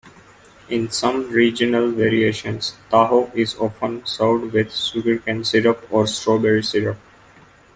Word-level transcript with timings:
In 0.67 0.89
some 0.89 1.29
regional 1.29 1.91
variations, 1.91 2.75
taho 2.89 3.31
is 3.35 3.53
often 3.57 4.03
served 4.03 4.51
with 4.51 4.73
sugarcane 4.73 5.43
syrup 5.43 5.85
or 5.91 6.07
strawberry 6.07 6.63
syrup. 6.63 6.97